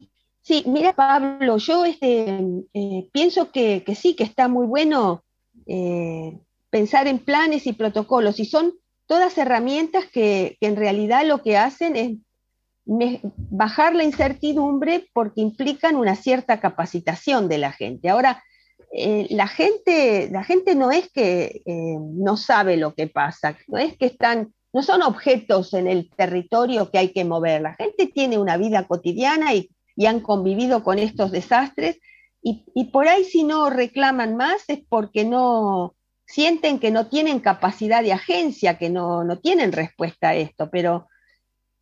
sí, 0.40 0.64
mira 0.66 0.94
Pablo, 0.94 1.58
yo 1.58 1.84
este, 1.84 2.40
eh, 2.72 3.08
pienso 3.12 3.52
que, 3.52 3.84
sí, 3.94 4.14
que 4.16 4.24
está 4.24 4.48
muy 4.48 4.66
bueno 4.66 5.23
eh, 5.66 6.38
pensar 6.70 7.06
en 7.06 7.18
planes 7.18 7.66
y 7.66 7.72
protocolos, 7.72 8.40
y 8.40 8.44
son 8.44 8.74
todas 9.06 9.36
herramientas 9.38 10.04
que, 10.12 10.56
en 10.60 10.76
realidad 10.76 11.26
lo 11.26 11.42
que 11.42 11.56
hacen 11.56 11.96
es 11.96 12.18
bajar 12.86 13.94
la 13.94 14.04
incertidumbre 14.04 15.08
porque 15.14 15.40
implican 15.40 15.96
una 15.96 16.16
cierta 16.16 16.60
capacitación 16.60 17.48
de 17.48 17.58
la 17.58 17.72
gente. 17.72 18.10
Ahora, 18.10 18.42
eh, 18.92 19.26
la, 19.30 19.48
gente, 19.48 20.28
la 20.30 20.44
gente 20.44 20.74
no 20.74 20.90
es 20.90 21.10
que 21.10 21.62
no 21.66 22.36
sabe 22.36 22.76
lo 22.76 22.94
que 22.94 23.06
pasa, 23.06 23.56
no 23.68 23.78
es 23.78 23.96
que 23.96 24.06
están 24.06 24.52
no 24.74 24.82
son 24.82 25.02
objetos 25.02 25.72
en 25.72 25.86
el 25.86 26.10
territorio 26.10 26.90
que 26.90 26.98
hay 26.98 27.12
que 27.12 27.24
mover. 27.24 27.62
La 27.62 27.74
gente 27.74 28.08
tiene 28.08 28.38
una 28.38 28.56
vida 28.56 28.86
cotidiana 28.88 29.54
y, 29.54 29.70
han 30.04 30.18
convivido 30.18 30.82
con 30.82 30.98
estos 30.98 31.30
desastres 31.30 32.00
y, 32.46 32.84
por 32.92 33.08
ahí 33.08 33.24
si 33.24 33.42
no 33.42 33.70
reclaman 33.70 34.36
más 34.36 34.68
es 34.68 34.80
porque 34.86 35.24
no 35.24 35.94
sienten 36.26 36.78
que 36.78 36.90
no 36.90 37.06
tienen 37.06 37.40
capacidad 37.40 38.02
de 38.02 38.12
agencia, 38.12 38.76
que 38.76 38.90
no, 38.90 39.24
tienen 39.42 39.72
respuesta 39.72 40.28
a 40.28 40.34
esto, 40.34 40.68
pero 40.70 41.08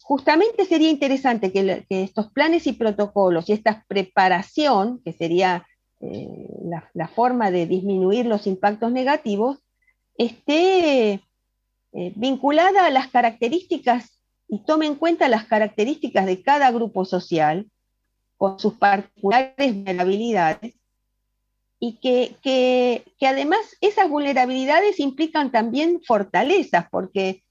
justamente 0.02 0.64
sería 0.64 0.88
interesante 0.88 1.52
que, 1.52 1.85
estos 1.88 2.31
planes 2.31 2.69
y 2.69 2.75
protocolos 2.75 3.49
y 3.49 3.54
esta 3.54 3.85
preparación, 3.88 5.02
que 5.04 5.12
sería 5.12 5.66
eh, 6.00 6.28
la, 6.64 6.88
la, 6.95 7.09
forma 7.09 7.50
de 7.50 7.66
disminuir 7.66 8.26
los 8.26 8.47
impactos 8.47 8.92
negativos, 8.92 9.59
esté 10.16 11.14
eh, 11.92 12.12
vinculada 12.14 12.87
a 12.87 12.90
las 12.90 13.09
características 13.09 14.23
y 14.47 14.64
tome 14.64 14.87
en 14.87 14.95
cuenta 14.95 15.28
las 15.28 15.45
características 15.47 16.25
de 16.26 16.40
cada 16.40 16.71
grupo 16.71 17.04
social 17.04 17.69
con 18.42 18.58
sus 18.58 18.75
particulares 18.75 19.72
vulnerabilidades 19.72 20.75
y 21.78 21.92
que, 22.00 23.04
además 23.25 23.61
esas 23.80 24.11
vulnerabilidades 24.11 24.99
implican 24.99 25.52
también 25.52 26.00
fortalezas, 26.04 26.88
porque 26.90 27.44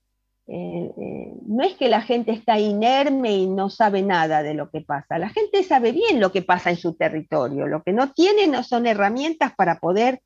eh, 0.48 0.92
eh, 0.98 1.34
no 1.48 1.64
es 1.64 1.76
que 1.76 1.88
la 1.88 2.02
gente 2.02 2.34
está 2.34 2.60
inerme 2.60 3.38
y 3.38 3.48
no 3.48 3.70
sabe 3.70 4.02
nada 4.02 4.44
de 4.44 4.54
lo 4.54 4.70
que 4.70 4.82
pasa, 4.82 5.18
la 5.18 5.30
gente 5.30 5.64
sabe 5.64 5.94
bien 5.94 6.20
lo 6.20 6.34
que 6.34 6.42
pasa 6.42 6.72
en 6.72 6.76
su 6.76 6.96
territorio, 6.96 7.68
lo 7.68 7.84
que 7.84 7.94
no 7.94 8.12
tiene 8.12 8.48
no 8.48 8.62
son 8.62 8.86
herramientas 8.86 9.54
para 9.56 9.80
poder 9.80 10.22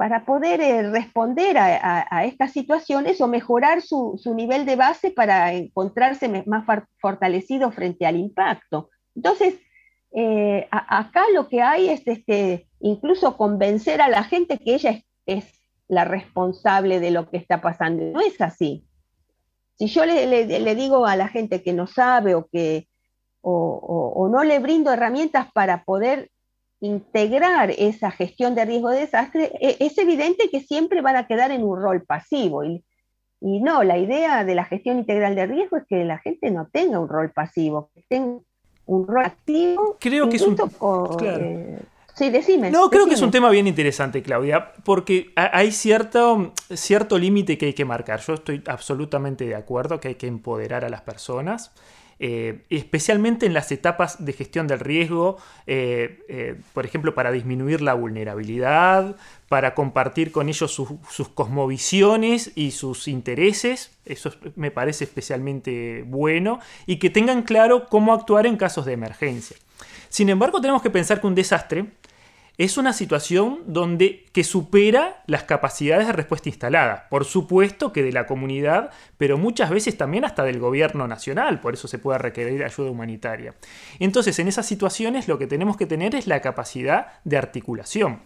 para 0.00 0.24
poder 0.24 0.62
eh, 0.62 0.90
responder 0.90 1.58
a, 1.58 2.24
estas 2.24 2.52
situaciones 2.52 3.20
o 3.20 3.28
mejorar 3.28 3.82
su, 3.82 4.18
nivel 4.34 4.64
de 4.64 4.74
base 4.74 5.10
para 5.10 5.52
encontrarse 5.52 6.26
más 6.46 6.64
fortalecido 7.02 7.70
frente 7.70 8.06
al 8.06 8.16
impacto. 8.16 8.88
Entonces, 9.14 9.56
eh, 10.12 10.66
acá 10.70 11.24
lo 11.34 11.50
que 11.50 11.60
hay 11.60 11.90
es 11.90 12.06
este, 12.06 12.66
incluso 12.80 13.36
convencer 13.36 14.00
a 14.00 14.08
la 14.08 14.24
gente 14.24 14.56
que 14.56 14.72
ella 14.72 15.02
es, 15.26 15.44
la 15.86 16.06
responsable 16.06 16.98
de 16.98 17.10
lo 17.10 17.28
que 17.28 17.36
está 17.36 17.60
pasando. 17.60 18.02
No 18.06 18.22
es 18.22 18.40
así. 18.40 18.86
Si 19.74 19.86
yo 19.88 20.06
le, 20.06 20.74
digo 20.76 21.04
a 21.04 21.14
la 21.14 21.28
gente 21.28 21.62
que 21.62 21.74
no 21.74 21.86
sabe 21.86 22.34
o 22.34 22.48
que 22.50 22.88
o 23.42 24.30
no 24.32 24.44
le 24.44 24.60
brindo 24.60 24.94
herramientas 24.94 25.52
para 25.52 25.84
poder 25.84 26.30
integrar 26.80 27.70
esa 27.70 28.10
gestión 28.10 28.54
de 28.54 28.64
riesgo 28.64 28.90
de 28.90 29.00
desastre, 29.00 29.52
e, 29.60 29.76
es 29.80 29.96
evidente 29.98 30.48
que 30.50 30.60
siempre 30.60 31.02
van 31.02 31.16
a 31.16 31.26
quedar 31.26 31.50
en 31.50 31.62
un 31.62 31.80
rol 31.80 32.02
pasivo. 32.02 32.64
Y, 32.64 32.82
no, 33.40 33.82
la 33.82 33.98
idea 33.98 34.44
de 34.44 34.54
la 34.54 34.64
gestión 34.64 34.98
integral 34.98 35.34
de 35.34 35.46
riesgo 35.46 35.78
es 35.78 35.84
que 35.86 36.04
la 36.04 36.18
gente 36.18 36.50
no 36.50 36.68
tenga 36.70 36.98
un 36.98 37.08
rol 37.08 37.30
pasivo, 37.30 37.90
que 37.94 38.04
tenga 38.08 38.40
un 38.86 39.06
rol 39.06 39.24
activo. 39.24 39.96
Creo 39.98 40.28
que 40.28 40.36
es 40.36 40.42
un... 40.42 40.56
Eh, 41.22 41.78
sí, 42.14 42.28
decime. 42.28 42.70
No, 42.70 42.90
creo 42.90 43.06
que 43.06 43.14
es 43.14 43.22
un 43.22 43.30
tema 43.30 43.48
bien 43.48 43.66
interesante, 43.66 44.22
Claudia, 44.22 44.72
porque 44.84 45.32
hay 45.36 45.72
cierto, 45.72 46.52
cierto 46.74 47.18
límite 47.18 47.56
que 47.56 47.66
hay 47.66 47.74
que 47.74 47.86
marcar. 47.86 48.20
Yo 48.20 48.34
estoy 48.34 48.62
absolutamente 48.66 49.46
de 49.46 49.54
acuerdo 49.54 50.00
que 50.00 50.08
hay 50.08 50.14
que 50.16 50.26
empoderar 50.26 50.84
a 50.84 50.90
las 50.90 51.00
personas. 51.00 51.72
Eh, 52.22 52.58
especialmente 52.68 53.46
en 53.46 53.54
las 53.54 53.72
etapas 53.72 54.22
de 54.22 54.34
gestión 54.34 54.66
del 54.66 54.80
riesgo, 54.80 55.38
eh, 55.66 56.22
eh, 56.28 56.60
por 56.74 56.84
ejemplo, 56.84 57.14
para 57.14 57.32
disminuir 57.32 57.80
la 57.80 57.94
vulnerabilidad, 57.94 59.16
para 59.48 59.74
compartir 59.74 60.30
con 60.30 60.50
ellos 60.50 60.70
sus 60.70 61.28
cosmovisiones 61.30 62.52
y 62.54 62.72
sus 62.72 63.08
intereses, 63.08 63.92
eso 64.04 64.34
me 64.54 64.70
parece 64.70 65.04
especialmente 65.04 66.04
bueno, 66.06 66.60
y 66.84 66.96
que 66.96 67.08
tengan 67.08 67.42
claro 67.42 67.88
cómo 67.88 68.12
actuar 68.12 68.46
en 68.46 68.58
casos 68.58 68.84
de 68.84 68.92
emergencia. 68.92 69.56
Sin 70.10 70.28
embargo, 70.28 70.60
tenemos 70.60 70.82
que 70.82 70.90
pensar 70.90 71.22
que 71.22 71.26
un 71.26 71.34
desastre 71.34 71.86
es 72.58 72.76
una 72.76 72.92
situación 72.92 73.60
donde, 73.66 74.26
que 74.32 74.44
supera 74.44 75.22
las 75.26 75.44
capacidades 75.44 76.06
de 76.06 76.12
respuesta 76.12 76.48
instaladas. 76.48 77.02
Por 77.08 77.24
supuesto 77.24 77.92
que 77.92 78.02
de 78.02 78.12
la 78.12 78.26
comunidad, 78.26 78.90
pero 79.16 79.38
muchas 79.38 79.70
veces 79.70 79.96
también 79.96 80.24
hasta 80.24 80.44
del 80.44 80.58
gobierno 80.58 81.08
nacional, 81.08 81.60
por 81.60 81.74
eso 81.74 81.88
se 81.88 81.98
puede 81.98 82.18
requerir 82.18 82.64
ayuda 82.64 82.90
humanitaria. 82.90 83.54
Entonces, 83.98 84.38
en 84.38 84.48
esas 84.48 84.66
situaciones 84.66 85.28
lo 85.28 85.38
que 85.38 85.46
tenemos 85.46 85.76
que 85.76 85.86
tener 85.86 86.14
es 86.14 86.26
la 86.26 86.40
capacidad 86.40 87.08
de 87.24 87.38
articulación, 87.38 88.20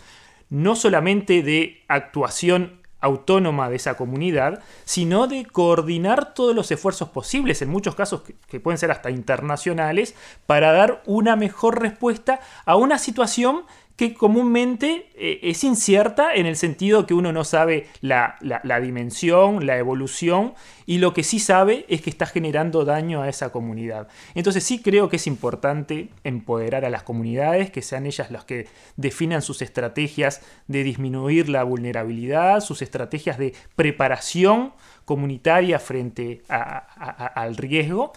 no 0.50 0.76
solamente 0.76 1.42
de 1.42 1.82
actuación 1.88 2.84
autónoma 3.04 3.68
de 3.68 3.76
esa 3.76 3.98
comunidad, 3.98 4.62
sino 4.84 5.26
de 5.26 5.44
coordinar 5.44 6.32
todos 6.32 6.56
los 6.56 6.70
esfuerzos 6.70 7.10
posibles, 7.10 7.60
en 7.60 7.68
muchos 7.68 7.94
casos 7.94 8.22
que, 8.48 8.60
pueden 8.60 8.78
ser 8.78 8.90
hasta 8.90 9.10
internacionales, 9.10 10.14
para 10.46 10.72
dar 10.72 11.02
una 11.04 11.36
mejor 11.36 11.82
respuesta 11.82 12.40
a 12.64 12.76
una 12.76 12.98
situación 12.98 13.64
que 13.96 14.12
comúnmente 14.14 15.08
eh, 15.14 15.38
es 15.42 15.62
incierta 15.62 16.34
en 16.34 16.46
el 16.46 16.56
sentido 16.56 17.06
que 17.06 17.14
uno 17.14 17.32
no 17.32 17.44
sabe 17.44 17.86
la, 18.00 18.36
dimensión, 18.82 19.66
la 19.66 19.78
evolución, 19.78 20.54
y 20.84 20.98
lo 20.98 21.14
que 21.14 21.22
sí 21.22 21.38
sabe 21.38 21.86
es 21.88 22.02
que 22.02 22.10
está 22.10 22.26
generando 22.26 22.84
daño 22.84 23.22
a 23.22 23.28
esa 23.28 23.52
comunidad. 23.52 24.08
Entonces 24.34 24.64
sí 24.64 24.80
creo 24.82 25.08
que 25.08 25.16
es 25.16 25.26
importante 25.26 26.08
empoderar 26.24 26.84
a 26.84 26.90
las 26.90 27.04
comunidades, 27.04 27.70
que 27.70 27.82
sean 27.82 28.06
ellas 28.06 28.30
las 28.30 28.44
que 28.44 28.66
definan 28.96 29.42
sus 29.42 29.62
estrategias 29.62 30.42
de 30.66 30.82
disminuir 30.82 31.48
la 31.48 31.62
vulnerabilidad, 31.62 32.60
sus 32.60 32.82
estrategias 32.82 33.38
de 33.38 33.54
preparación 33.76 34.72
comunitaria 35.04 35.78
frente 35.78 36.42
al 36.48 37.56
riesgo. 37.56 38.12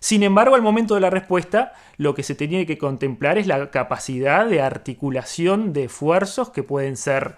Sin 0.00 0.22
embargo, 0.22 0.54
al 0.54 0.62
momento 0.62 0.94
de 0.94 1.00
la 1.00 1.10
respuesta, 1.10 1.74
lo 1.98 2.14
que 2.14 2.22
se 2.22 2.34
tiene 2.34 2.66
que 2.66 2.78
contemplar 2.78 3.38
es 3.38 3.46
la 3.46 3.70
capacidad 3.70 4.46
de 4.46 4.62
articulación 4.62 5.72
de 5.72 5.84
esfuerzos 5.84 6.50
que 6.50 6.62
pueden 6.62 6.96
ser 6.96 7.36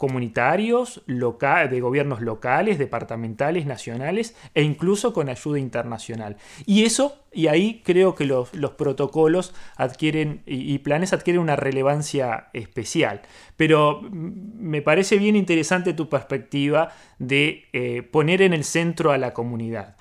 comunitarios, 0.00 1.02
de 1.06 1.80
gobiernos 1.82 2.22
locales, 2.22 2.78
departamentales, 2.78 3.66
nacionales 3.66 4.34
e 4.54 4.62
incluso 4.62 5.12
con 5.12 5.28
ayuda 5.28 5.58
internacional. 5.58 6.38
Y 6.64 6.84
eso, 6.84 7.18
y 7.34 7.48
ahí 7.48 7.82
creo 7.84 8.14
que 8.14 8.24
los, 8.24 8.48
protocolos 8.78 9.52
adquieren 9.76 10.40
y, 10.46 10.78
planes 10.78 11.12
adquieren 11.12 11.42
una 11.42 11.54
relevancia 11.54 12.48
especial. 12.54 13.20
Pero 13.58 14.00
me 14.10 14.80
parece 14.80 15.18
bien 15.18 15.36
interesante 15.36 15.92
tu 15.92 16.08
perspectiva 16.08 16.92
de 17.18 17.66
eh, 17.74 18.02
poner 18.02 18.40
en 18.40 18.54
el 18.54 18.64
centro 18.64 19.12
a 19.12 19.18
la 19.18 19.34
comunidad. 19.34 19.96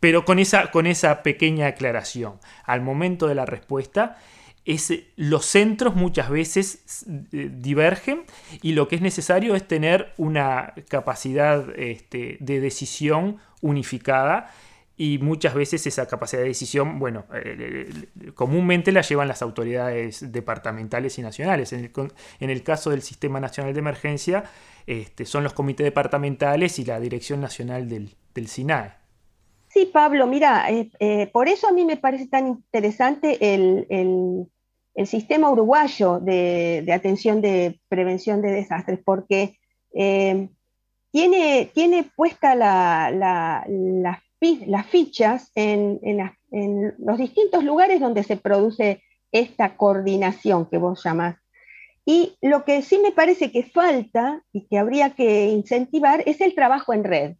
Pero 0.00 0.24
con 0.24 0.38
esa, 0.38 0.70
con 0.70 0.86
esa 0.86 1.22
pequeña 1.22 1.66
aclaración, 1.66 2.40
al 2.64 2.80
momento 2.80 3.28
de 3.28 3.34
la 3.34 3.46
respuesta, 3.46 4.16
es, 4.64 4.92
los 5.16 5.46
centros 5.46 5.94
muchas 5.94 6.30
veces 6.30 7.04
eh, 7.32 7.50
divergen 7.52 8.24
y 8.62 8.72
lo 8.72 8.88
que 8.88 8.96
es 8.96 9.02
necesario 9.02 9.54
es 9.54 9.66
tener 9.66 10.12
una 10.16 10.74
capacidad 10.88 11.66
este, 11.78 12.36
de 12.40 12.60
decisión 12.60 13.38
unificada 13.60 14.52
y 14.96 15.18
muchas 15.18 15.54
veces 15.54 15.86
esa 15.86 16.06
capacidad 16.06 16.42
de 16.42 16.48
decisión, 16.48 16.98
bueno, 16.98 17.24
eh, 17.32 17.88
eh, 18.20 18.32
comúnmente 18.32 18.92
la 18.92 19.00
llevan 19.00 19.28
las 19.28 19.40
autoridades 19.40 20.30
departamentales 20.30 21.18
y 21.18 21.22
nacionales. 21.22 21.72
En 21.72 22.50
el, 22.50 22.62
caso 22.62 22.90
del 22.90 23.00
Sistema 23.00 23.40
Nacional 23.40 23.72
de 23.72 23.78
Emergencia, 23.78 24.44
este, 24.86 25.24
son 25.24 25.42
los 25.42 25.54
comités 25.54 25.84
departamentales 25.84 26.78
y 26.78 26.84
la 26.84 27.00
Dirección 27.00 27.40
Nacional 27.40 27.88
del, 27.88 28.14
del 28.34 28.48
SINAE. 28.48 28.99
Sí, 29.72 29.86
Pablo, 29.86 30.26
mira, 30.26 30.68
eh, 30.68 30.90
eh, 30.98 31.28
por 31.28 31.48
eso 31.48 31.68
a 31.68 31.72
mí 31.72 31.84
me 31.84 31.96
parece 31.96 32.26
tan 32.26 32.48
interesante 32.48 33.54
el, 33.54 34.48
sistema 35.06 35.48
uruguayo 35.48 36.18
de, 36.20 36.84
atención 36.92 37.40
de 37.40 37.80
prevención 37.88 38.42
de 38.42 38.50
desastres, 38.50 38.98
porque 39.02 39.56
eh, 39.94 40.48
tiene, 41.12 41.70
tiene 41.72 42.02
puesta 42.16 42.54
las 42.56 43.66
fichas 44.88 45.52
en, 45.54 46.00
en, 46.02 46.94
los 46.98 47.18
distintos 47.18 47.62
lugares 47.62 48.00
donde 48.00 48.24
se 48.24 48.36
produce 48.36 49.02
esta 49.30 49.76
coordinación 49.76 50.68
que 50.68 50.78
vos 50.78 51.02
llamás. 51.04 51.36
Y 52.04 52.36
lo 52.42 52.64
que 52.64 52.82
sí 52.82 52.98
me 52.98 53.12
parece 53.12 53.52
que 53.52 53.62
falta 53.62 54.42
y 54.52 54.66
que 54.66 54.78
habría 54.78 55.10
que 55.10 55.46
incentivar 55.46 56.24
es 56.26 56.40
el 56.40 56.56
trabajo 56.56 56.92
en 56.92 57.04
red 57.04 57.36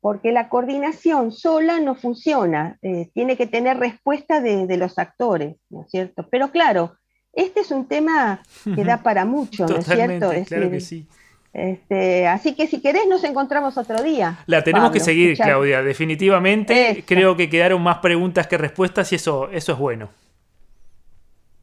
porque 0.00 0.32
la 0.32 0.48
coordinación 0.48 1.32
sola 1.32 1.80
no 1.80 1.94
funciona, 1.94 2.78
eh, 2.82 3.10
tiene 3.12 3.36
que 3.36 3.46
tener 3.46 3.78
respuesta 3.78 4.40
de, 4.40 4.76
los 4.76 4.98
actores, 4.98 5.56
¿no 5.68 5.82
es 5.82 5.90
cierto? 5.90 6.26
Pero 6.30 6.50
claro, 6.50 6.96
este 7.32 7.60
es 7.60 7.70
un 7.70 7.86
tema 7.86 8.42
que 8.74 8.84
da 8.84 9.02
para 9.02 9.24
mucho, 9.24 9.66
¿no 9.66 9.76
es 9.76 9.84
cierto? 9.84 10.32
claro 10.46 10.70
que 10.70 10.80
sí. 10.80 11.06
Este, 11.52 12.28
así 12.28 12.54
que 12.54 12.68
si 12.68 12.80
querés 12.80 13.08
nos 13.08 13.24
encontramos 13.24 13.76
otro 13.76 14.02
día. 14.02 14.38
La 14.46 14.62
tenemos 14.62 14.92
que 14.92 15.00
seguir, 15.00 15.36
Claudia, 15.36 15.82
definitivamente. 15.82 17.04
Creo 17.06 17.36
que 17.36 17.50
quedaron 17.50 17.82
más 17.82 17.98
preguntas 17.98 18.46
que 18.46 18.56
respuestas 18.56 19.10
y 19.12 19.16
eso, 19.16 19.50
eso 19.50 19.72
es 19.72 19.78
bueno. 19.78 20.10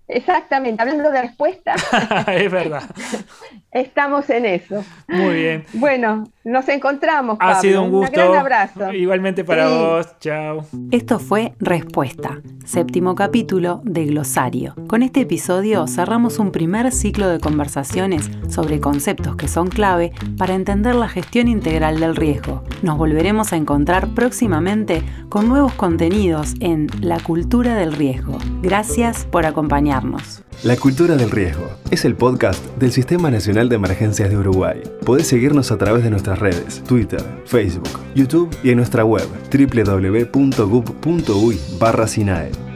Exactamente, 0.08 0.82
hablando 0.82 1.12
de 1.12 1.22
respuesta. 1.22 1.76
es 2.34 2.52
verdad. 2.52 2.84
Estamos 3.72 4.30
en 4.30 4.46
eso. 4.46 4.84
Muy 5.08 5.36
bien. 5.36 5.66
Bueno, 5.74 6.24
nos 6.46 6.68
encontramos. 6.70 7.38
Ha 7.42 7.60
sido 7.60 7.84
un 7.84 7.92
gusto. 7.92 8.10
Un 8.10 8.14
gran 8.14 8.36
abrazo. 8.36 8.94
Igualmente 8.94 9.44
para 9.44 9.68
vos. 9.68 10.08
Chao. 10.20 10.66
Esto 10.92 11.20
fue 11.20 11.54
Respuesta, 11.60 12.42
séptimo 12.66 13.14
capítulo 13.16 13.82
de 13.84 14.06
Glosario. 14.06 14.74
Con 14.88 15.04
este 15.04 15.22
episodio 15.22 15.86
cerramos 15.88 16.40
un 16.40 16.52
primer 16.52 16.92
ciclo 16.94 17.28
de 17.28 17.40
conversaciones 17.40 18.30
sobre 18.48 18.80
conceptos 18.80 19.36
que 19.36 19.50
son 19.50 19.68
clave 19.68 20.14
para 20.38 20.56
entender 20.56 20.96
la 20.96 21.10
gestión 21.10 21.50
integral 21.50 22.00
del 22.00 22.16
riesgo. 22.16 22.64
Nos 22.82 22.98
volveremos 22.98 23.52
a 23.52 23.58
encontrar 23.58 24.08
próximamente 24.14 25.04
con 25.28 25.50
nuevos 25.50 25.74
contenidos 25.74 26.54
en 26.62 26.88
La 27.02 27.20
cultura 27.20 27.76
del 27.76 27.92
riesgo. 27.92 28.38
Gracias 28.62 29.26
por 29.26 29.46
acompañarnos. 29.46 30.44
La 30.64 30.76
Cultura 30.76 31.16
del 31.16 31.30
Riesgo 31.30 31.70
es 31.92 32.04
el 32.04 32.16
podcast 32.16 32.66
del 32.78 32.92
Sistema 32.92 33.30
De 33.70 33.76
Emergencias 33.76 34.30
de 34.30 34.38
Uruguay. 34.38 34.82
Podés 35.06 35.28
seguirnos 35.28 35.72
a 35.72 35.78
través 35.78 36.04
de 36.04 36.10
nuestras 36.10 36.40
redes, 36.40 36.84
Twitter, 36.84 37.22
Facebook, 37.46 38.00
YouTube 38.16 38.50
y 38.64 38.72
en 38.72 38.78
nuestra 38.78 39.06
web 39.06 39.28
www.gub.uy 39.52 41.60
barra. 41.80 42.67